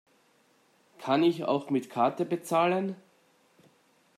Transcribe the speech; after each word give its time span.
Kann 0.97 1.21
ich 1.21 1.43
auch 1.45 1.69
mit 1.69 1.91
Karte 1.91 2.25
bezahlen? 2.25 2.95